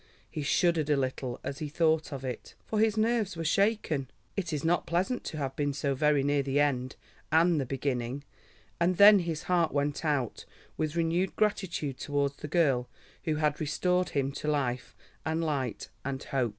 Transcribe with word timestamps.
He 0.31 0.41
shuddered 0.41 0.89
a 0.89 0.97
little 0.97 1.39
as 1.43 1.59
he 1.59 1.69
thought 1.69 2.11
of 2.11 2.25
it, 2.25 2.55
for 2.65 2.79
his 2.79 2.97
nerves 2.97 3.37
were 3.37 3.43
shaken; 3.45 4.09
it 4.35 4.51
is 4.51 4.63
not 4.65 4.87
pleasant 4.87 5.23
to 5.25 5.37
have 5.37 5.55
been 5.55 5.73
so 5.73 5.93
very 5.93 6.23
near 6.23 6.41
the 6.41 6.59
End 6.59 6.95
and 7.31 7.61
the 7.61 7.67
Beginning; 7.67 8.23
and 8.79 8.97
then 8.97 9.19
his 9.19 9.43
heart 9.43 9.71
went 9.73 10.03
out 10.03 10.43
with 10.75 10.95
renewed 10.95 11.35
gratitude 11.35 11.99
towards 11.99 12.37
the 12.37 12.47
girl 12.47 12.89
who 13.25 13.35
had 13.35 13.61
restored 13.61 14.09
him 14.09 14.31
to 14.31 14.47
life 14.47 14.95
and 15.23 15.43
light 15.43 15.89
and 16.03 16.23
hope. 16.23 16.49